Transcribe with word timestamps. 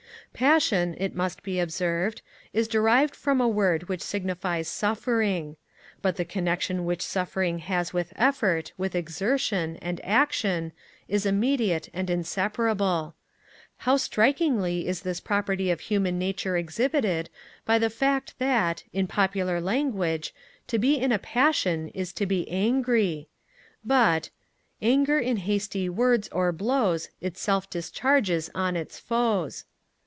Passion, 0.33 0.95
it 0.97 1.13
must 1.13 1.43
be 1.43 1.59
observed, 1.59 2.21
is 2.53 2.69
derived 2.69 3.17
from 3.17 3.41
a 3.41 3.49
word 3.49 3.89
which 3.89 4.01
signifies 4.01 4.67
suffering; 4.69 5.57
but 6.01 6.15
the 6.15 6.23
connexion 6.23 6.85
which 6.85 7.01
suffering 7.01 7.59
has 7.59 7.93
with 7.93 8.13
effort, 8.15 8.71
with 8.77 8.95
exertion, 8.95 9.75
and 9.81 9.99
action, 10.05 10.71
is 11.09 11.25
immediate 11.25 11.89
and 11.93 12.09
inseparable. 12.09 13.13
How 13.79 13.97
strikingly 13.97 14.87
is 14.87 15.01
this 15.01 15.19
property 15.19 15.69
of 15.69 15.81
human 15.81 16.17
nature 16.17 16.55
exhibited 16.55 17.29
by 17.65 17.77
the 17.77 17.89
fact 17.89 18.39
that, 18.39 18.83
in 18.93 19.07
popular 19.07 19.59
language, 19.59 20.33
to 20.67 20.79
be 20.79 20.95
in 20.97 21.11
a 21.11 21.19
passion 21.19 21.89
is 21.89 22.13
to 22.13 22.25
be 22.25 22.49
angry! 22.49 23.27
But, 23.83 24.29
Anger 24.81 25.19
in 25.19 25.37
hasty 25.37 25.89
words 25.89 26.29
or 26.29 26.53
blows 26.53 27.09
Itself 27.19 27.69
discharges 27.69 28.49
on 28.55 28.77
its 28.77 28.97
foes. 28.97 29.65